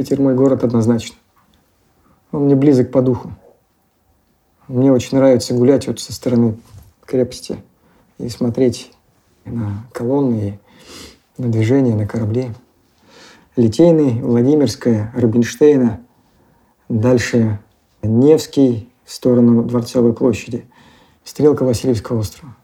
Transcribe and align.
Питер 0.00 0.18
мой 0.18 0.34
город 0.34 0.64
однозначно. 0.64 1.14
Он 2.32 2.46
мне 2.46 2.54
близок 2.54 2.90
по 2.90 3.02
духу. 3.02 3.32
Мне 4.66 4.90
очень 4.90 5.18
нравится 5.18 5.52
гулять 5.52 5.86
вот 5.86 6.00
со 6.00 6.14
стороны 6.14 6.56
крепости 7.04 7.62
и 8.16 8.30
смотреть 8.30 8.92
на 9.44 9.84
колонны, 9.92 10.58
на 11.36 11.48
движение, 11.48 11.94
на 11.94 12.06
корабли. 12.06 12.50
Литейный, 13.56 14.22
Владимирская, 14.22 15.12
Рубинштейна, 15.14 16.00
дальше 16.88 17.60
Невский 18.00 18.88
в 19.04 19.12
сторону 19.12 19.64
Дворцовой 19.64 20.14
площади, 20.14 20.64
стрелка 21.24 21.64
Васильевского 21.64 22.20
острова. 22.20 22.56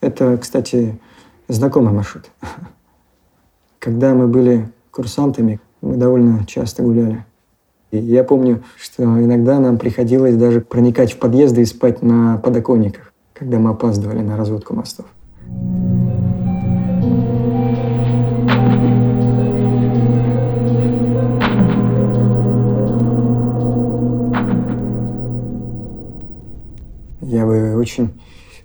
Это, 0.00 0.38
кстати, 0.38 1.00
знакомый 1.48 1.92
маршрут. 1.92 2.30
Когда 3.80 4.14
мы 4.14 4.28
были 4.28 4.72
курсантами, 4.92 5.60
мы 5.80 5.96
довольно 5.96 6.44
часто 6.46 6.82
гуляли. 6.82 7.24
И 7.90 7.98
я 7.98 8.22
помню, 8.22 8.62
что 8.78 9.02
иногда 9.02 9.58
нам 9.58 9.78
приходилось 9.78 10.36
даже 10.36 10.60
проникать 10.60 11.12
в 11.12 11.18
подъезды 11.18 11.62
и 11.62 11.64
спать 11.64 12.02
на 12.02 12.36
подоконниках, 12.38 13.12
когда 13.32 13.58
мы 13.58 13.70
опаздывали 13.70 14.20
на 14.20 14.36
разводку 14.36 14.74
мостов. 14.74 15.06
Я 27.20 27.44
бы 27.46 27.76
очень 27.76 28.10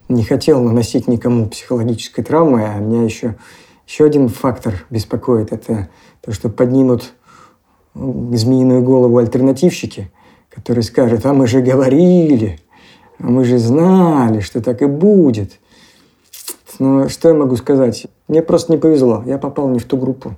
не 0.09 0.23
хотел 0.23 0.62
наносить 0.62 1.07
никому 1.07 1.48
психологической 1.48 2.23
травмы, 2.23 2.63
а 2.66 2.80
меня 2.80 3.04
еще, 3.04 3.35
еще 3.87 4.05
один 4.05 4.29
фактор 4.29 4.85
беспокоит. 4.89 5.51
Это 5.51 5.89
то, 6.21 6.31
что 6.31 6.49
поднимут 6.49 7.13
змеиную 7.93 8.81
голову 8.81 9.17
альтернативщики, 9.17 10.11
которые 10.49 10.83
скажут, 10.83 11.25
а 11.25 11.34
мы 11.34 11.48
же 11.48 11.62
говорили, 11.62 12.59
а 13.20 13.27
мы 13.27 13.45
же 13.45 13.57
знали, 13.57 14.40
что 14.40 14.62
так 14.62 14.81
и 14.81 14.85
будет. 14.85 15.59
Но 16.79 17.07
что 17.07 17.29
я 17.29 17.35
могу 17.35 17.55
сказать? 17.55 18.07
Мне 18.27 18.41
просто 18.41 18.71
не 18.71 18.77
повезло. 18.77 19.23
Я 19.25 19.37
попал 19.37 19.70
не 19.70 19.79
в 19.79 19.85
ту 19.85 19.97
группу. 19.97 20.35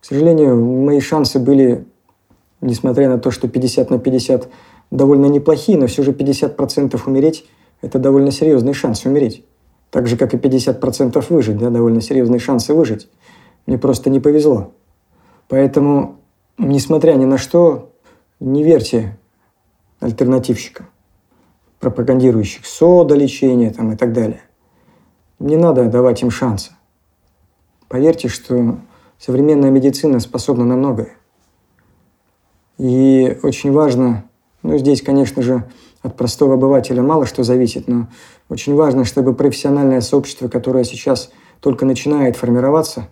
К 0.00 0.04
сожалению, 0.04 0.56
мои 0.64 1.00
шансы 1.00 1.40
были, 1.40 1.84
несмотря 2.60 3.08
на 3.08 3.18
то, 3.18 3.30
что 3.32 3.48
50 3.48 3.90
на 3.90 3.98
50 3.98 4.48
довольно 4.90 5.26
неплохие, 5.26 5.76
но 5.76 5.88
все 5.88 6.02
же 6.02 6.12
50% 6.12 7.00
умереть– 7.06 7.44
это 7.82 7.98
довольно 7.98 8.30
серьезный 8.30 8.72
шанс 8.72 9.04
умереть. 9.04 9.44
Так 9.90 10.06
же, 10.08 10.16
как 10.16 10.34
и 10.34 10.36
50% 10.36 11.24
выжить, 11.28 11.58
да, 11.58 11.70
довольно 11.70 12.00
серьезные 12.00 12.40
шансы 12.40 12.74
выжить. 12.74 13.08
Мне 13.66 13.78
просто 13.78 14.10
не 14.10 14.20
повезло. 14.20 14.72
Поэтому, 15.48 16.16
несмотря 16.58 17.14
ни 17.14 17.24
на 17.24 17.38
что, 17.38 17.92
не 18.40 18.62
верьте 18.62 19.16
альтернативщикам, 20.00 20.86
пропагандирующих 21.80 22.66
содолечение 22.66 23.70
там, 23.70 23.92
и 23.92 23.96
так 23.96 24.12
далее. 24.12 24.42
Не 25.38 25.56
надо 25.56 25.84
давать 25.86 26.22
им 26.22 26.30
шанса. 26.30 26.72
Поверьте, 27.88 28.28
что 28.28 28.78
современная 29.18 29.70
медицина 29.70 30.20
способна 30.20 30.64
на 30.64 30.76
многое. 30.76 31.16
И 32.78 33.38
очень 33.42 33.72
важно, 33.72 34.25
ну 34.66 34.78
здесь, 34.78 35.00
конечно 35.00 35.42
же, 35.42 35.64
от 36.02 36.16
простого 36.16 36.54
обывателя 36.54 37.00
мало 37.00 37.24
что 37.24 37.44
зависит, 37.44 37.86
но 37.86 38.08
очень 38.48 38.74
важно, 38.74 39.04
чтобы 39.04 39.32
профессиональное 39.32 40.00
сообщество, 40.00 40.48
которое 40.48 40.82
сейчас 40.82 41.30
только 41.60 41.86
начинает 41.86 42.36
формироваться, 42.36 43.08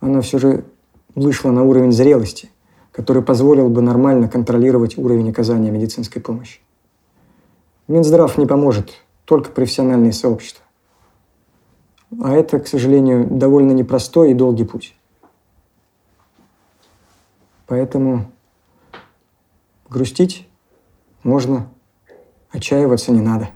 оно 0.00 0.20
все 0.20 0.38
же 0.38 0.64
вышло 1.14 1.52
на 1.52 1.62
уровень 1.62 1.92
зрелости, 1.92 2.50
который 2.90 3.22
позволил 3.22 3.68
бы 3.68 3.82
нормально 3.82 4.28
контролировать 4.28 4.98
уровень 4.98 5.30
оказания 5.30 5.70
медицинской 5.70 6.20
помощи. 6.20 6.58
Минздрав 7.86 8.36
не 8.36 8.46
поможет, 8.46 8.94
только 9.26 9.50
профессиональные 9.50 10.12
сообщества. 10.12 10.64
А 12.20 12.32
это, 12.32 12.58
к 12.58 12.66
сожалению, 12.66 13.28
довольно 13.30 13.70
непростой 13.70 14.32
и 14.32 14.34
долгий 14.34 14.64
путь. 14.64 14.96
Поэтому 17.66 18.26
грустить 19.88 20.48
можно, 21.24 21.68
отчаиваться 22.50 23.10
не 23.10 23.20
надо. 23.20 23.48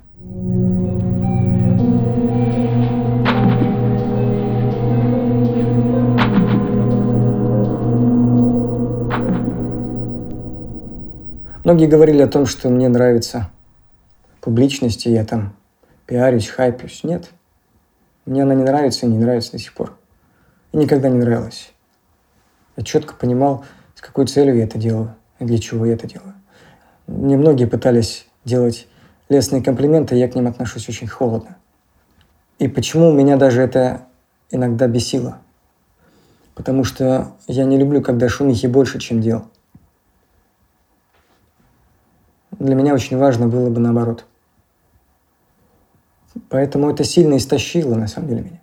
Многие 11.64 11.86
говорили 11.86 12.22
о 12.22 12.28
том, 12.28 12.46
что 12.46 12.70
мне 12.70 12.88
нравится 12.88 13.50
публичность, 14.40 15.06
и 15.06 15.12
я 15.12 15.26
там 15.26 15.54
пиарюсь, 16.06 16.48
хайпюсь. 16.48 17.04
Нет. 17.04 17.28
Мне 18.24 18.42
она 18.42 18.54
не 18.54 18.64
нравится 18.64 19.04
и 19.04 19.08
не 19.10 19.18
нравится 19.18 19.52
до 19.52 19.58
сих 19.58 19.74
пор. 19.74 19.94
И 20.72 20.78
никогда 20.78 21.10
не 21.10 21.18
нравилась. 21.18 21.72
Я 22.78 22.84
четко 22.84 23.14
понимал, 23.14 23.66
с 23.94 24.00
какой 24.00 24.26
целью 24.26 24.56
я 24.56 24.64
это 24.64 24.78
делаю 24.78 25.14
и 25.40 25.44
для 25.44 25.58
чего 25.58 25.84
я 25.84 25.92
это 25.92 26.06
делаю. 26.06 26.37
Мне 27.08 27.36
многие 27.36 27.64
пытались 27.64 28.28
делать 28.44 28.86
лестные 29.28 29.62
комплименты, 29.62 30.14
я 30.14 30.28
к 30.28 30.36
ним 30.36 30.46
отношусь 30.46 30.88
очень 30.88 31.08
холодно. 31.08 31.56
И 32.60 32.68
почему 32.68 33.10
меня 33.10 33.36
даже 33.36 33.60
это 33.60 34.02
иногда 34.50 34.86
бесило? 34.86 35.38
Потому 36.54 36.84
что 36.84 37.32
я 37.48 37.64
не 37.64 37.76
люблю, 37.76 38.00
когда 38.02 38.28
шумихи 38.28 38.66
больше, 38.66 39.00
чем 39.00 39.20
дел. 39.20 39.46
Для 42.52 42.76
меня 42.76 42.94
очень 42.94 43.16
важно 43.16 43.48
было 43.48 43.68
бы 43.70 43.80
наоборот– 43.80 44.24
Поэтому 46.48 46.90
это 46.90 47.04
сильно 47.04 47.36
истощило, 47.36 47.94
на 47.94 48.06
самом 48.06 48.28
деле, 48.28 48.42
меня. 48.42 48.60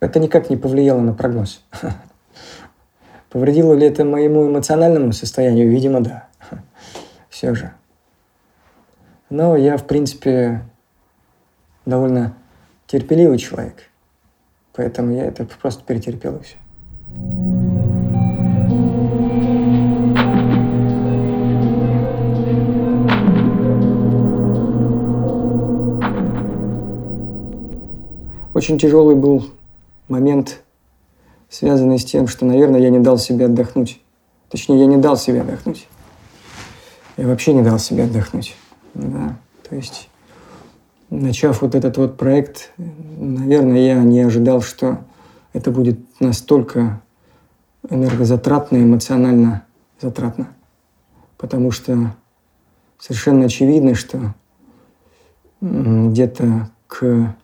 Это 0.00 0.18
никак 0.18 0.50
не 0.50 0.56
повлияло 0.56 1.00
на 1.00 1.14
прогноз. 1.14 1.62
Повредило 3.30 3.74
ли 3.74 3.86
это 3.86 4.04
моему 4.04 4.48
эмоциональному 4.48 5.12
состоянию? 5.12 5.68
Видимо, 5.68 6.00
да. 6.00 6.28
Все 7.36 7.54
же. 7.54 7.70
Но 9.28 9.58
я, 9.58 9.76
в 9.76 9.86
принципе, 9.86 10.62
довольно 11.84 12.34
терпеливый 12.86 13.36
человек. 13.36 13.90
Поэтому 14.72 15.12
я 15.12 15.26
это 15.26 15.44
просто 15.44 15.84
перетерпел 15.84 16.36
и 16.36 16.42
все. 16.42 16.56
Очень 28.54 28.78
тяжелый 28.78 29.14
был 29.14 29.44
момент, 30.08 30.62
связанный 31.50 31.98
с 31.98 32.04
тем, 32.06 32.28
что, 32.28 32.46
наверное, 32.46 32.80
я 32.80 32.88
не 32.88 33.00
дал 33.00 33.18
себе 33.18 33.44
отдохнуть. 33.44 34.00
Точнее, 34.48 34.80
я 34.80 34.86
не 34.86 34.96
дал 34.96 35.18
себе 35.18 35.42
отдохнуть. 35.42 35.86
Я 37.16 37.26
вообще 37.26 37.54
не 37.54 37.62
дал 37.62 37.78
себе 37.78 38.04
отдохнуть. 38.04 38.56
Да. 38.94 39.36
То 39.68 39.74
есть, 39.74 40.08
начав 41.10 41.62
вот 41.62 41.74
этот 41.74 41.96
вот 41.96 42.16
проект, 42.16 42.72
наверное, 42.76 43.78
я 43.78 44.02
не 44.02 44.20
ожидал, 44.20 44.60
что 44.60 44.98
это 45.52 45.70
будет 45.70 45.98
настолько 46.20 47.00
энергозатратно, 47.88 48.76
эмоционально 48.76 49.64
затратно. 50.00 50.48
Потому 51.38 51.70
что 51.70 52.14
совершенно 52.98 53.46
очевидно, 53.46 53.94
что 53.94 54.34
где-то 55.60 56.70
к 56.86 57.34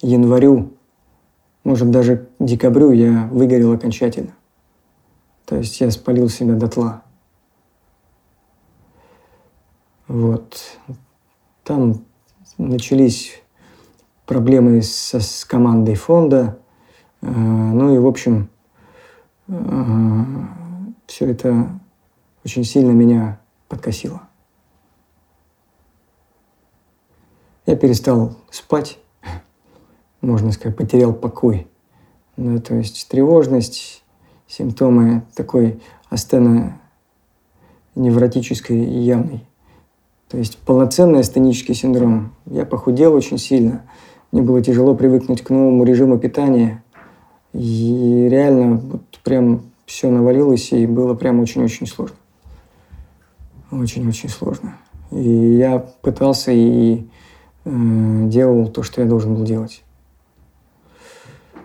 январю, 0.00 0.74
может 1.64 1.90
даже 1.90 2.28
декабрю 2.38 2.92
я 2.92 3.28
выгорел 3.32 3.72
окончательно. 3.72 4.32
То 5.44 5.56
есть 5.56 5.80
я 5.80 5.90
спалил 5.90 6.28
себя 6.28 6.54
дотла. 6.54 7.02
Вот. 10.08 10.78
Там 11.62 12.04
начались 12.56 13.40
проблемы 14.26 14.82
со, 14.82 15.20
с 15.20 15.44
командой 15.44 15.94
фонда. 15.94 16.58
Э, 17.22 17.28
ну 17.30 17.94
и, 17.94 17.98
в 17.98 18.06
общем, 18.06 18.50
э, 19.46 19.54
все 21.06 21.30
это 21.30 21.68
очень 22.44 22.64
сильно 22.64 22.90
меня 22.90 23.40
подкосило. 23.68 24.22
Я 27.66 27.76
перестал 27.76 28.34
спать 28.50 28.98
можно 30.20 30.52
сказать, 30.52 30.76
потерял 30.76 31.12
покой. 31.12 31.66
Да, 32.36 32.60
то 32.60 32.74
есть 32.74 33.08
тревожность, 33.08 34.04
симптомы 34.46 35.22
такой 35.34 35.82
астена 36.08 36.80
невротической 37.94 38.78
и 38.78 38.98
явной. 38.98 39.47
То 40.28 40.36
есть 40.36 40.58
полноценный 40.58 41.20
астенический 41.20 41.74
синдром. 41.74 42.34
Я 42.46 42.66
похудел 42.66 43.14
очень 43.14 43.38
сильно. 43.38 43.82
Мне 44.30 44.42
было 44.42 44.60
тяжело 44.60 44.94
привыкнуть 44.94 45.42
к 45.42 45.50
новому 45.50 45.84
режиму 45.84 46.18
питания. 46.18 46.82
И 47.54 48.28
реально 48.30 48.76
вот 48.76 49.02
прям 49.24 49.62
все 49.86 50.10
навалилось, 50.10 50.72
и 50.72 50.86
было 50.86 51.14
прям 51.14 51.40
очень-очень 51.40 51.86
сложно. 51.86 52.16
Очень-очень 53.70 54.28
сложно. 54.28 54.76
И 55.10 55.22
я 55.56 55.78
пытался 55.78 56.52
и 56.52 57.06
э, 57.64 57.70
делал 58.28 58.68
то, 58.68 58.82
что 58.82 59.00
я 59.00 59.08
должен 59.08 59.34
был 59.34 59.44
делать. 59.44 59.82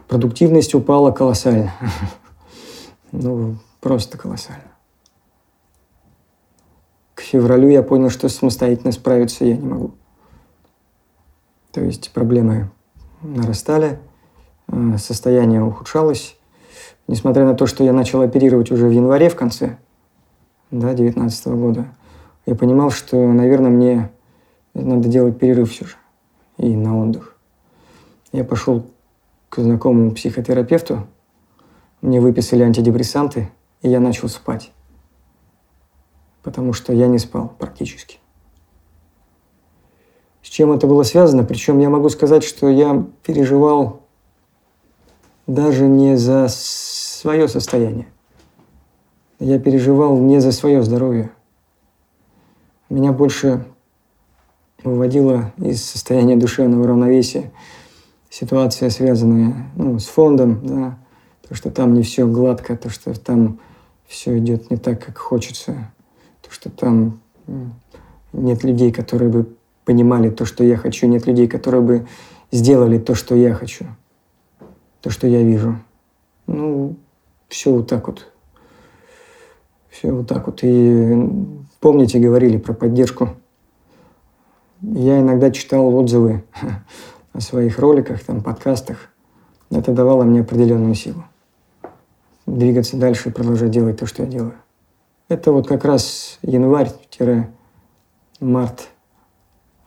Продуктивность 0.07 0.73
упала 0.73 1.11
колоссально. 1.11 1.73
Ну, 3.15 3.57
просто 3.79 4.17
колоссально. 4.17 4.72
Февралю 7.33 7.67
я 7.67 7.81
понял, 7.81 8.11
что 8.11 8.29
самостоятельно 8.29 8.91
справиться 8.91 9.43
я 9.43 9.57
не 9.57 9.67
могу. 9.67 9.95
То 11.71 11.81
есть 11.81 12.11
проблемы 12.11 12.69
нарастали, 13.23 13.97
э, 14.67 14.97
состояние 14.99 15.63
ухудшалось. 15.63 16.37
Несмотря 17.07 17.45
на 17.45 17.55
то, 17.55 17.65
что 17.65 17.83
я 17.83 17.91
начал 17.91 18.21
оперировать 18.21 18.69
уже 18.69 18.85
в 18.85 18.91
январе 18.91 19.29
в 19.29 19.35
конце 19.35 19.77
да, 20.69 20.93
2019 20.93 21.47
года, 21.47 21.87
я 22.45 22.53
понимал, 22.53 22.91
что, 22.91 23.17
наверное, 23.17 23.71
мне 23.71 24.11
надо 24.75 25.09
делать 25.09 25.39
перерыв 25.39 25.71
все 25.71 25.85
же 25.85 25.95
и 26.59 26.75
на 26.75 27.01
отдых. 27.01 27.35
Я 28.31 28.43
пошел 28.43 28.85
к 29.49 29.59
знакомому 29.59 30.11
психотерапевту, 30.11 31.07
мне 32.01 32.21
выписали 32.21 32.61
антидепрессанты, 32.61 33.49
и 33.81 33.89
я 33.89 33.99
начал 33.99 34.29
спать, 34.29 34.71
потому 36.43 36.73
что 36.73 36.93
я 36.93 37.07
не 37.07 37.17
спал 37.17 37.53
практически. 37.57 38.19
С 40.41 40.47
чем 40.47 40.71
это 40.71 40.87
было 40.87 41.03
связано? 41.03 41.43
Причем 41.43 41.79
я 41.79 41.89
могу 41.89 42.09
сказать, 42.09 42.43
что 42.43 42.69
я 42.69 43.05
переживал 43.23 44.01
даже 45.47 45.87
не 45.87 46.17
за 46.17 46.47
свое 46.49 47.47
состояние. 47.47 48.07
Я 49.39 49.59
переживал 49.59 50.17
не 50.19 50.39
за 50.39 50.51
свое 50.51 50.83
здоровье. 50.83 51.31
Меня 52.89 53.11
больше 53.11 53.65
выводила 54.83 55.53
из 55.57 55.83
состояния 55.83 56.35
душевного 56.35 56.87
равновесия 56.87 57.51
ситуация, 58.29 58.89
связанная 58.89 59.67
ну, 59.75 59.99
с 59.99 60.05
фондом, 60.05 60.59
да, 60.65 60.97
то, 61.47 61.55
что 61.55 61.71
там 61.71 61.93
не 61.93 62.03
все 62.03 62.27
гладко, 62.27 62.75
то, 62.75 62.89
что 62.89 63.17
там 63.19 63.59
все 64.07 64.37
идет 64.37 64.69
не 64.71 64.77
так, 64.77 65.03
как 65.03 65.17
хочется, 65.17 65.92
то, 66.43 66.51
что 66.51 66.69
там 66.69 67.19
нет 68.33 68.63
людей, 68.63 68.91
которые 68.91 69.29
бы 69.29 69.55
понимали 69.85 70.29
то, 70.29 70.45
что 70.45 70.63
я 70.63 70.77
хочу, 70.77 71.07
нет 71.07 71.25
людей, 71.25 71.47
которые 71.47 71.81
бы 71.81 72.07
сделали 72.51 72.99
то, 72.99 73.15
что 73.15 73.35
я 73.35 73.53
хочу, 73.53 73.85
то, 75.01 75.09
что 75.09 75.27
я 75.27 75.41
вижу. 75.41 75.77
Ну, 76.47 76.95
все 77.47 77.71
вот 77.71 77.87
так 77.87 78.07
вот. 78.07 78.31
Все 79.89 80.11
вот 80.11 80.27
так 80.27 80.45
вот. 80.47 80.59
И 80.63 81.29
помните, 81.79 82.19
говорили 82.19 82.57
про 82.57 82.73
поддержку. 82.73 83.29
Я 84.81 85.21
иногда 85.21 85.51
читал 85.51 85.95
отзывы 85.95 86.43
о 87.33 87.39
своих 87.39 87.79
роликах, 87.79 88.23
там, 88.23 88.41
подкастах. 88.41 89.09
Это 89.69 89.91
давало 89.91 90.23
мне 90.23 90.41
определенную 90.41 90.95
силу. 90.95 91.23
Двигаться 92.45 92.97
дальше 92.97 93.29
и 93.29 93.31
продолжать 93.31 93.71
делать 93.71 93.97
то, 93.97 94.05
что 94.05 94.23
я 94.23 94.29
делаю. 94.29 94.53
Это 95.33 95.51
вот 95.51 95.67
как 95.67 95.83
раз 95.83 96.37
январь-март 96.43 96.99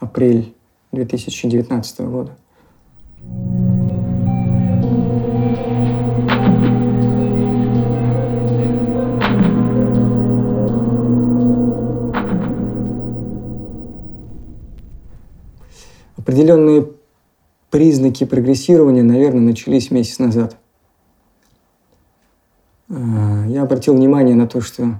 апрель 0.01 0.57
2019 0.91 2.01
года. 2.01 2.37
Определенные 16.17 16.91
признаки 17.71 18.25
прогрессирования, 18.25 19.05
наверное, 19.05 19.43
начались 19.43 19.93
месяц 19.93 20.19
назад. 20.19 20.57
А, 22.89 23.47
я 23.47 23.63
обратил 23.63 23.95
внимание 23.95 24.35
на 24.35 24.49
то, 24.49 24.61
что 24.61 24.99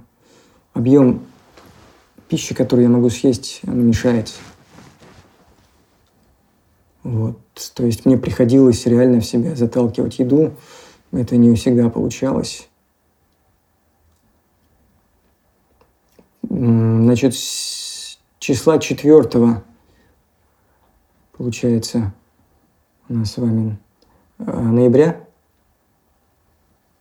объем 0.77 1.25
пищи, 2.27 2.53
которую 2.53 2.87
я 2.87 2.89
могу 2.89 3.09
съесть, 3.09 3.61
он 3.65 3.79
уменьшается. 3.79 4.35
Вот. 7.03 7.39
То 7.73 7.85
есть 7.85 8.05
мне 8.05 8.17
приходилось 8.17 8.85
реально 8.85 9.21
в 9.21 9.25
себя 9.25 9.55
заталкивать 9.55 10.19
еду. 10.19 10.53
Это 11.11 11.37
не 11.37 11.55
всегда 11.55 11.89
получалось. 11.89 12.67
Значит, 16.49 17.35
с 17.35 18.19
числа 18.39 18.77
четвертого, 18.79 19.63
получается, 21.37 22.13
у 23.09 23.13
нас 23.13 23.31
с 23.31 23.37
вами 23.37 23.77
э, 24.39 24.43
ноября, 24.43 25.25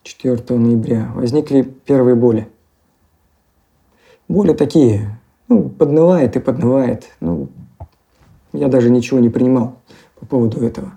4 0.04 0.58
ноября, 0.58 1.10
возникли 1.14 1.62
первые 1.62 2.14
боли. 2.14 2.48
Боли 4.28 4.52
такие, 4.52 5.18
ну, 5.48 5.68
поднывает 5.68 6.36
и 6.36 6.40
поднывает. 6.40 7.04
Ну, 7.20 7.48
я 8.52 8.68
даже 8.68 8.90
ничего 8.90 9.20
не 9.20 9.28
принимал 9.28 9.76
по 10.18 10.26
поводу 10.26 10.64
этого. 10.64 10.92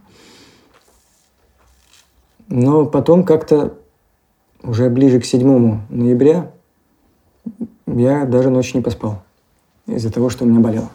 Но 2.48 2.86
потом 2.86 3.24
как-то 3.24 3.78
уже 4.64 4.90
ближе 4.90 5.20
к 5.20 5.26
7 5.26 5.82
ноября 5.90 6.52
я 7.86 8.26
даже 8.26 8.50
ночь 8.50 8.74
не 8.74 8.82
поспал 8.82 9.22
из-за 9.86 10.12
того, 10.12 10.30
что 10.30 10.46
у 10.46 10.48
меня 10.48 10.60
болело. 10.60 10.90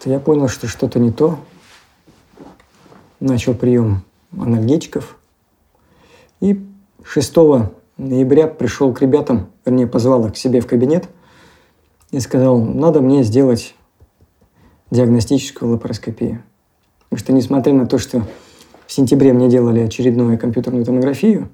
То 0.00 0.10
я 0.10 0.20
понял, 0.20 0.48
что 0.48 0.68
что-то 0.68 0.98
не 0.98 1.10
то. 1.10 1.38
Начал 3.20 3.54
прием 3.54 4.02
анальгетиков. 4.38 5.18
И 6.40 6.64
6 7.04 7.34
ноября 7.96 8.46
пришел 8.46 8.92
к 8.92 9.00
ребятам, 9.00 9.50
вернее, 9.64 9.86
позвал 9.86 10.26
их 10.26 10.34
к 10.34 10.36
себе 10.36 10.60
в 10.60 10.66
кабинет 10.66 11.08
и 12.10 12.20
сказал, 12.20 12.58
надо 12.58 13.00
мне 13.00 13.22
сделать 13.22 13.74
диагностическую 14.90 15.72
лапароскопию. 15.72 16.42
Потому 17.08 17.18
что, 17.18 17.32
несмотря 17.32 17.72
на 17.72 17.86
то, 17.86 17.98
что 17.98 18.22
в 18.86 18.92
сентябре 18.92 19.32
мне 19.32 19.48
делали 19.48 19.80
очередную 19.80 20.38
компьютерную 20.38 20.84
томографию, 20.84 21.48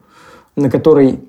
на 0.57 0.71
которой 0.71 1.21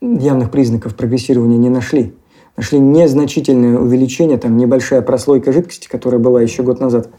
явных 0.00 0.50
признаков 0.50 0.96
прогрессирования 0.96 1.58
не 1.58 1.68
нашли, 1.68 2.14
нашли 2.56 2.78
незначительное 2.78 3.78
увеличение, 3.78 4.38
там 4.38 4.56
небольшая 4.56 5.02
прослойка 5.02 5.52
жидкости, 5.52 5.88
которая 5.88 6.20
была 6.20 6.42
еще 6.42 6.62
год 6.62 6.80
назад, 6.80 7.10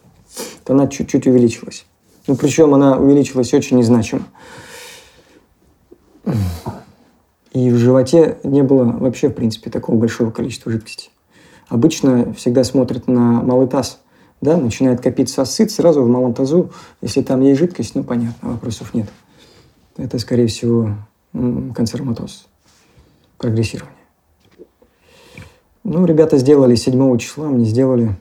то 0.63 0.73
она 0.73 0.87
чуть-чуть 0.87 1.27
увеличилась. 1.27 1.85
Ну, 2.27 2.35
причем 2.35 2.73
она 2.73 2.97
увеличилась 2.97 3.53
очень 3.53 3.77
незначимо. 3.77 4.23
И 7.51 7.69
в 7.69 7.77
животе 7.77 8.37
не 8.43 8.63
было 8.63 8.85
вообще, 8.85 9.29
в 9.29 9.33
принципе, 9.33 9.69
такого 9.69 9.97
большого 9.97 10.31
количества 10.31 10.71
жидкости. 10.71 11.09
Обычно 11.67 12.33
всегда 12.33 12.63
смотрят 12.63 13.07
на 13.07 13.41
малый 13.41 13.67
таз. 13.67 13.99
Да, 14.39 14.57
начинает 14.57 15.01
копиться 15.01 15.43
асцит, 15.43 15.69
сразу 15.69 16.01
в 16.01 16.07
малом 16.07 16.33
тазу, 16.33 16.71
если 17.01 17.21
там 17.21 17.41
есть 17.41 17.59
жидкость, 17.59 17.93
ну, 17.93 18.03
понятно, 18.03 18.49
вопросов 18.49 18.95
нет. 18.95 19.07
Это, 19.97 20.17
скорее 20.17 20.47
всего, 20.47 20.95
канцероматоз, 21.31 22.47
прогрессирование. 23.37 23.95
Ну, 25.83 26.05
ребята 26.05 26.37
сделали 26.37 26.73
7 26.73 27.17
числа, 27.19 27.49
мне 27.49 27.65
сделали 27.65 28.15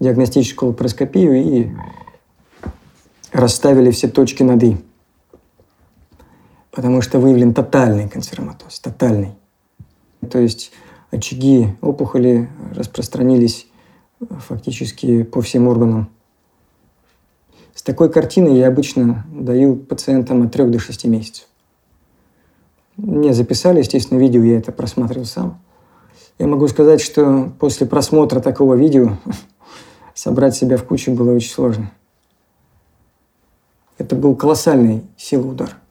диагностическую 0.00 0.70
лапароскопию 0.70 1.36
и 1.36 1.70
расставили 3.30 3.90
все 3.90 4.08
точки 4.08 4.42
над 4.42 4.62
«и». 4.62 4.76
Потому 6.72 7.02
что 7.02 7.20
выявлен 7.20 7.52
тотальный 7.54 8.08
канцероматоз, 8.08 8.80
тотальный. 8.80 9.34
То 10.30 10.38
есть 10.38 10.72
очаги 11.10 11.76
опухоли 11.82 12.48
распространились 12.74 13.66
фактически 14.48 15.22
по 15.22 15.42
всем 15.42 15.68
органам. 15.68 16.10
С 17.74 17.82
такой 17.82 18.10
картиной 18.10 18.56
я 18.56 18.68
обычно 18.68 19.26
даю 19.32 19.76
пациентам 19.76 20.42
от 20.42 20.52
3 20.52 20.66
до 20.68 20.78
6 20.78 21.04
месяцев. 21.04 21.46
Мне 22.96 23.34
записали, 23.34 23.78
естественно, 23.78 24.18
видео, 24.18 24.42
я 24.42 24.58
это 24.58 24.72
просматривал 24.72 25.26
сам. 25.26 25.60
Я 26.38 26.46
могу 26.46 26.68
сказать, 26.68 27.00
что 27.00 27.52
после 27.58 27.86
просмотра 27.86 28.40
такого 28.40 28.74
видео 28.74 29.18
собрать 30.14 30.56
себя 30.56 30.76
в 30.76 30.84
кучу 30.84 31.12
было 31.12 31.32
очень 31.32 31.50
сложно. 31.50 31.92
Это 33.98 34.16
был 34.16 34.36
колоссальный 34.36 35.02
силы 35.16 35.50
удар. 35.50 35.81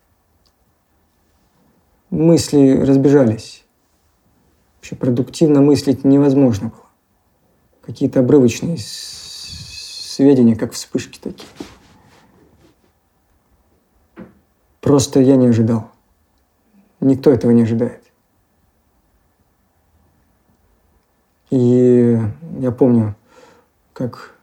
Мысли 2.12 2.78
разбежались. 2.82 3.64
Вообще 4.76 4.98
продуктивно 4.98 5.62
мыслить 5.62 6.04
невозможно 6.04 6.68
было. 6.68 6.90
Какие-то 7.82 8.20
обрывочные 8.20 8.78
сведения, 8.78 10.58
как 10.58 10.74
вспышки 10.74 11.20
такие. 11.20 11.48
Просто 14.82 15.22
я 15.22 15.38
не 15.38 15.48
ожидал. 15.48 15.90
Никто 17.00 17.32
этого 17.32 17.52
не 17.52 17.62
ожидает. 17.64 18.04
И 21.50 22.20
я 22.60 22.72
помню, 22.72 23.16
как 23.94 24.36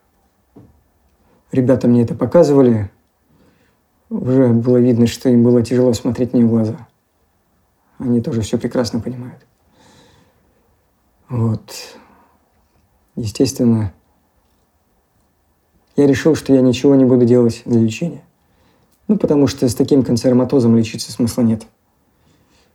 ребята 1.52 1.86
мне 1.86 2.02
это 2.02 2.14
показывали, 2.14 2.90
уже 4.08 4.48
было 4.48 4.78
видно, 4.78 5.06
что 5.06 5.28
им 5.28 5.42
было 5.42 5.62
тяжело 5.62 5.92
смотреть 5.92 6.32
мне 6.32 6.46
в 6.46 6.48
глаза. 6.48 6.87
Они 7.98 8.20
тоже 8.20 8.42
все 8.42 8.58
прекрасно 8.58 9.00
понимают. 9.00 9.44
Вот. 11.28 11.74
Естественно, 13.16 13.92
я 15.96 16.06
решил, 16.06 16.36
что 16.36 16.54
я 16.54 16.60
ничего 16.60 16.94
не 16.94 17.04
буду 17.04 17.26
делать 17.26 17.62
для 17.64 17.80
лечения. 17.80 18.22
Ну, 19.08 19.18
потому 19.18 19.46
что 19.46 19.68
с 19.68 19.74
таким 19.74 20.04
канцероматозом 20.04 20.76
лечиться 20.76 21.10
смысла 21.10 21.42
нет. 21.42 21.66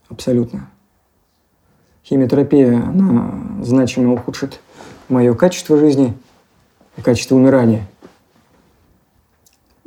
Абсолютно. 0.09 0.69
Химиотерапия, 2.03 2.75
она 2.75 3.61
значимо 3.61 4.13
ухудшит 4.13 4.59
мое 5.07 5.33
качество 5.35 5.77
жизни 5.77 6.13
и 6.97 7.01
качество 7.01 7.35
умирания. 7.35 7.87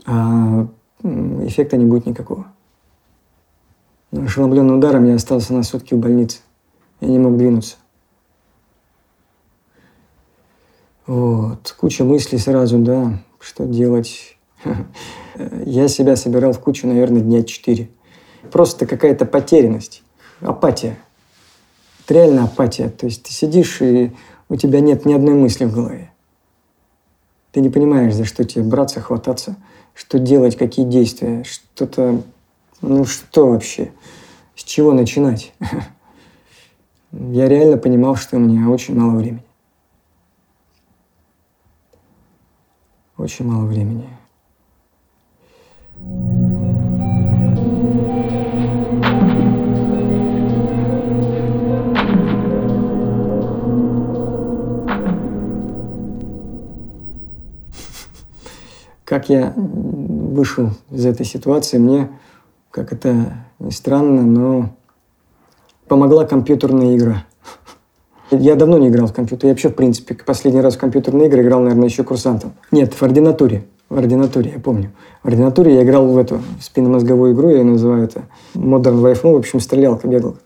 А 0.06 0.66
эффекта 1.02 1.76
не 1.76 1.84
будет 1.84 2.06
никакого. 2.06 2.46
Ошеломленным 4.12 4.78
ударом 4.78 5.04
я 5.04 5.14
остался 5.14 5.52
на 5.52 5.62
сутки 5.62 5.94
в 5.94 5.98
больнице. 5.98 6.38
Я 7.00 7.08
не 7.08 7.18
мог 7.18 7.36
двинуться. 7.36 7.76
Вот. 11.06 11.74
Куча 11.78 12.04
мыслей 12.04 12.38
сразу, 12.38 12.78
да, 12.78 13.22
что 13.38 13.64
делать. 13.66 14.36
Я 15.66 15.86
себя 15.88 16.16
собирал 16.16 16.52
в 16.52 16.60
кучу, 16.60 16.86
наверное, 16.86 17.20
дня 17.20 17.42
четыре. 17.42 17.90
Просто 18.50 18.86
какая-то 18.86 19.26
потерянность, 19.26 20.02
апатия 20.40 20.96
реально 22.10 22.44
апатия. 22.44 22.88
То 22.88 23.06
есть 23.06 23.24
ты 23.24 23.32
сидишь, 23.32 23.80
и 23.80 24.12
у 24.48 24.56
тебя 24.56 24.80
нет 24.80 25.04
ни 25.04 25.14
одной 25.14 25.34
мысли 25.34 25.64
в 25.64 25.74
голове. 25.74 26.12
Ты 27.52 27.60
не 27.60 27.70
понимаешь, 27.70 28.14
за 28.14 28.24
что 28.24 28.44
тебе 28.44 28.64
браться, 28.64 29.00
хвататься, 29.00 29.56
что 29.94 30.18
делать, 30.18 30.56
какие 30.56 30.84
действия, 30.84 31.42
что-то... 31.44 32.22
Ну 32.88 33.04
что 33.04 33.50
вообще? 33.50 33.90
С 34.54 34.62
чего 34.62 34.92
начинать? 34.92 35.52
Я 37.10 37.48
реально 37.48 37.78
понимал, 37.78 38.14
что 38.14 38.36
у 38.36 38.38
меня 38.38 38.68
очень 38.68 38.96
мало 38.96 39.16
времени. 39.16 39.42
Очень 43.16 43.46
мало 43.46 43.66
времени. 43.66 44.08
Как 59.04 59.28
я 59.28 59.52
вышел 59.56 60.70
из 60.92 61.04
этой 61.04 61.26
ситуации, 61.26 61.78
мне, 61.78 62.10
как 62.76 62.92
это 62.92 63.38
ни 63.58 63.70
странно, 63.70 64.20
но 64.22 64.68
помогла 65.88 66.26
компьютерная 66.26 66.94
игра. 66.94 67.24
Я 68.30 68.54
давно 68.54 68.76
не 68.76 68.88
играл 68.88 69.06
в 69.06 69.14
компьютер. 69.14 69.46
Я 69.46 69.52
вообще, 69.54 69.70
в 69.70 69.74
принципе, 69.74 70.14
последний 70.14 70.60
раз 70.60 70.76
в 70.76 70.78
компьютерные 70.78 71.28
игры 71.28 71.40
играл, 71.40 71.60
наверное, 71.60 71.88
еще 71.88 72.04
курсантом. 72.04 72.52
Нет, 72.70 72.92
в 72.92 73.02
ординатуре. 73.02 73.64
В 73.88 73.96
ординатуре, 73.96 74.52
я 74.56 74.60
помню. 74.60 74.90
В 75.22 75.28
ординатуре 75.28 75.74
я 75.74 75.84
играл 75.84 76.06
в 76.06 76.18
эту 76.18 76.42
спинномозговую 76.60 77.32
игру, 77.32 77.48
я 77.48 77.58
ее 77.58 77.64
называю 77.64 78.04
это 78.04 78.24
Modern 78.54 79.00
Life. 79.00 79.20
Ну, 79.22 79.32
в 79.32 79.36
общем, 79.36 79.58
стрелялка, 79.60 80.06
бегал. 80.06 80.36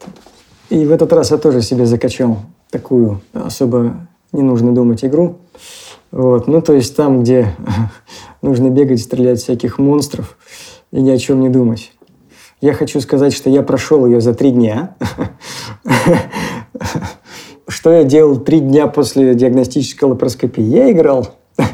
И 0.68 0.84
в 0.84 0.92
этот 0.92 1.12
раз 1.12 1.32
я 1.32 1.38
тоже 1.38 1.62
себе 1.62 1.84
закачал 1.84 2.38
такую 2.70 3.22
особо 3.32 4.06
не 4.30 4.42
нужно 4.42 4.72
думать 4.72 5.04
игру. 5.04 5.38
Вот. 6.12 6.46
Ну, 6.46 6.62
то 6.62 6.74
есть 6.74 6.94
там, 6.94 7.22
где 7.22 7.56
нужно 8.42 8.70
бегать, 8.70 9.00
стрелять 9.00 9.40
всяких 9.40 9.78
монстров 9.78 10.36
и 10.92 11.00
ни 11.00 11.10
о 11.10 11.18
чем 11.18 11.40
не 11.40 11.48
думать. 11.48 11.92
Я 12.60 12.74
хочу 12.74 13.00
сказать, 13.00 13.32
что 13.32 13.48
я 13.48 13.62
прошел 13.62 14.04
ее 14.06 14.20
за 14.20 14.34
три 14.34 14.50
дня. 14.50 14.94
Что 17.66 17.92
я 17.92 18.04
делал 18.04 18.38
три 18.38 18.60
дня 18.60 18.86
после 18.86 19.34
диагностической 19.34 20.08
лапароскопии? 20.08 20.62
Я 20.62 20.90
играл. 20.90 21.36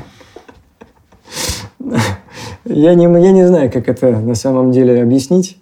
Я 2.64 2.95
не, 2.95 3.05
я 3.05 3.33
не 3.33 3.47
знаю, 3.47 3.71
как 3.71 3.88
это 3.88 4.19
на 4.19 4.35
самом 4.35 4.73
деле 4.73 5.00
объяснить. 5.00 5.59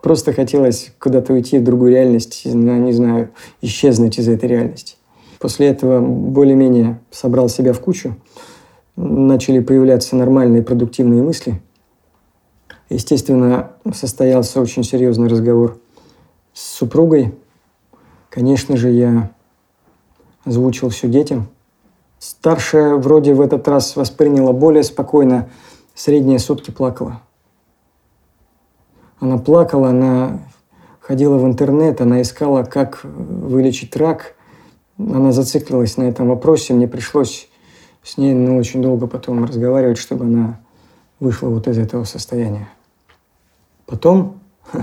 Просто 0.00 0.32
хотелось 0.32 0.92
куда-то 1.00 1.32
уйти 1.32 1.58
в 1.58 1.64
другую 1.64 1.90
реальность, 1.90 2.42
не 2.44 2.92
знаю, 2.92 3.30
исчезнуть 3.60 4.18
из 4.18 4.28
этой 4.28 4.48
реальности. 4.48 4.94
После 5.40 5.66
этого 5.66 6.00
более-менее 6.00 7.00
собрал 7.10 7.48
себя 7.48 7.72
в 7.72 7.80
кучу, 7.80 8.14
начали 8.94 9.58
появляться 9.58 10.14
нормальные 10.14 10.62
продуктивные 10.62 11.22
мысли. 11.22 11.60
Естественно, 12.88 13.72
состоялся 13.92 14.60
очень 14.60 14.84
серьезный 14.84 15.28
разговор 15.28 15.78
с 16.52 16.62
супругой. 16.62 17.34
Конечно 18.30 18.76
же, 18.76 18.90
я 18.90 19.30
озвучил 20.44 20.90
все 20.90 21.08
детям. 21.08 21.48
Старшая 22.18 22.94
вроде 22.96 23.34
в 23.34 23.40
этот 23.40 23.66
раз 23.68 23.96
восприняла 23.96 24.52
более 24.52 24.82
спокойно, 24.82 25.48
средняя 25.94 26.38
сутки 26.38 26.70
плакала. 26.70 27.20
Она 29.20 29.38
плакала, 29.38 29.88
она 29.88 30.40
ходила 31.00 31.36
в 31.36 31.44
интернет, 31.44 32.00
она 32.00 32.22
искала, 32.22 32.62
как 32.62 33.00
вылечить 33.04 33.96
рак– 33.96 34.34
она 34.98 35.32
зациклилась 35.32 35.96
на 35.96 36.04
этом 36.04 36.28
вопросе, 36.28 36.72
мне 36.72 36.88
пришлось 36.88 37.48
с 38.02 38.16
ней 38.16 38.34
ну, 38.34 38.56
очень 38.56 38.82
долго 38.82 39.06
потом 39.06 39.44
разговаривать, 39.44 39.98
чтобы 39.98 40.24
она 40.24 40.60
вышла 41.20 41.48
вот 41.48 41.68
из 41.68 41.78
этого 41.78 42.04
состояния. 42.04 42.68
Потом 43.86 44.40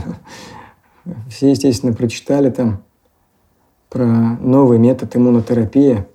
все, 1.29 1.51
естественно, 1.51 1.93
прочитали 1.93 2.50
там 2.50 2.83
про 3.89 4.05
новый 4.05 4.79
метод 4.79 5.15
иммунотерапии, 5.15 6.05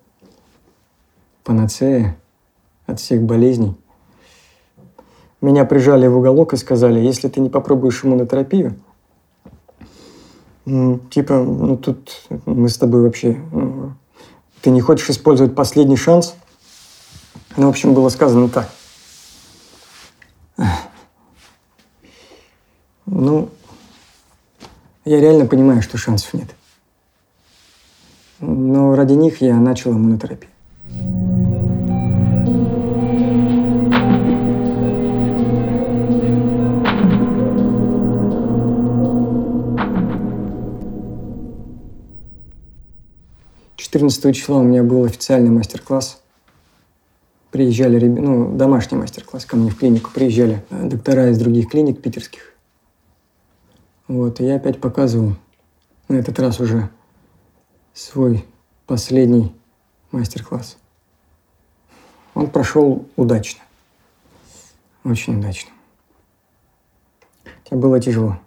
панацея 1.44 2.18
от 2.86 2.98
всех 2.98 3.22
болезней. 3.22 3.76
Меня 5.40 5.64
прижали 5.64 6.08
в 6.08 6.16
уголок 6.16 6.54
и 6.54 6.56
сказали, 6.56 6.98
если 6.98 7.28
ты 7.28 7.40
не 7.40 7.48
попробуешь 7.48 8.04
иммунотерапию, 8.04 8.74
типа, 10.64 11.34
ну 11.38 11.76
тут 11.76 12.22
мы 12.46 12.68
с 12.68 12.76
тобой 12.76 13.02
вообще... 13.02 13.38
Ну, 13.52 13.92
ты 14.60 14.70
не 14.70 14.80
хочешь 14.80 15.08
использовать 15.10 15.54
последний 15.54 15.96
шанс? 15.96 16.34
Ну, 17.56 17.66
в 17.66 17.70
общем, 17.70 17.94
было 17.94 18.08
сказано 18.08 18.48
так. 18.48 18.68
Ну, 23.20 23.48
я 25.04 25.20
реально 25.20 25.44
понимаю, 25.46 25.82
что 25.82 25.98
шансов 25.98 26.34
нет. 26.34 26.54
Но 28.38 28.94
ради 28.94 29.14
них 29.14 29.40
я 29.40 29.56
начал 29.56 29.90
иммунотерапию. 29.90 30.52
14 43.74 44.36
числа 44.36 44.58
у 44.58 44.62
меня 44.62 44.84
был 44.84 45.04
официальный 45.04 45.50
мастер-класс. 45.50 46.20
Приезжали, 47.50 48.06
ну, 48.06 48.54
домашний 48.56 48.96
мастер-класс 48.96 49.44
ко 49.44 49.56
мне 49.56 49.70
в 49.70 49.76
клинику. 49.76 50.12
Приезжали 50.14 50.62
э, 50.70 50.88
доктора 50.88 51.30
из 51.30 51.38
других 51.38 51.68
клиник 51.68 52.00
питерских. 52.00 52.47
Вот, 54.08 54.40
и 54.40 54.44
я 54.44 54.56
опять 54.56 54.80
показывал 54.80 55.34
на 56.08 56.16
этот 56.16 56.40
раз 56.40 56.60
уже 56.60 56.88
свой 57.92 58.44
последний 58.86 59.54
мастер-класс. 60.12 60.78
Он 62.34 62.48
прошел 62.48 63.06
удачно. 63.16 63.62
Очень 65.04 65.38
удачно. 65.38 65.72
Хотя 67.44 67.76
было 67.76 68.00
тяжело. 68.00 68.38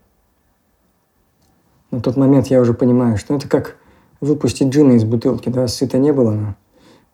На 1.91 2.01
тот 2.01 2.17
момент 2.17 2.47
я 2.47 2.59
уже 2.59 2.73
понимаю, 2.73 3.17
что 3.17 3.35
это 3.35 3.47
как 3.47 3.77
выпустить 4.19 4.69
джина 4.69 4.93
из 4.93 5.03
бутылки, 5.03 5.49
да, 5.49 5.67
сыта 5.67 5.99
не 5.99 6.11
было, 6.11 6.31
но 6.31 6.55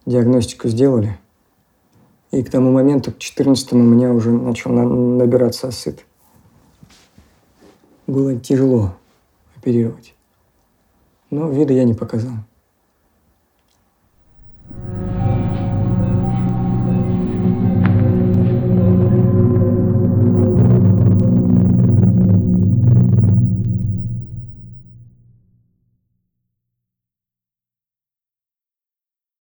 диагностику 0.05 0.69
сделали. 0.69 1.17
И 2.31 2.43
к 2.43 2.49
тому 2.49 2.71
моменту, 2.71 3.11
к 3.11 3.17
14 3.17 3.73
у 3.73 3.77
меня 3.77 4.13
уже 4.13 4.31
начал 4.31 4.71
набираться 4.71 5.71
сыт. 5.71 6.05
Было 8.07 8.35
тяжело 8.39 8.95
оперировать. 9.55 10.15
Но 11.29 11.49
вида 11.49 11.73
я 11.73 11.83
не 11.83 11.93
показал. 11.93 12.33